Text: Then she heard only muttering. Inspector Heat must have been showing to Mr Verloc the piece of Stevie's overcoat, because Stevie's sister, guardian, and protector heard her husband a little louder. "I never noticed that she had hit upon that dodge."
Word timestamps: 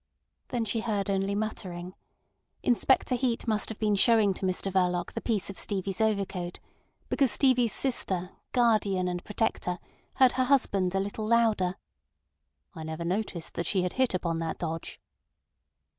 Then 0.47 0.65
she 0.65 0.79
heard 0.79 1.11
only 1.11 1.35
muttering. 1.35 1.93
Inspector 2.63 3.13
Heat 3.13 3.47
must 3.47 3.69
have 3.69 3.77
been 3.77 3.93
showing 3.93 4.33
to 4.33 4.47
Mr 4.47 4.71
Verloc 4.71 5.11
the 5.11 5.21
piece 5.21 5.51
of 5.51 5.59
Stevie's 5.59 6.01
overcoat, 6.01 6.59
because 7.07 7.29
Stevie's 7.29 7.71
sister, 7.75 8.31
guardian, 8.51 9.07
and 9.07 9.23
protector 9.23 9.77
heard 10.15 10.31
her 10.31 10.45
husband 10.45 10.95
a 10.95 10.99
little 10.99 11.27
louder. 11.27 11.75
"I 12.73 12.81
never 12.81 13.05
noticed 13.05 13.53
that 13.53 13.67
she 13.67 13.83
had 13.83 13.93
hit 13.93 14.15
upon 14.15 14.39
that 14.39 14.57
dodge." 14.57 14.99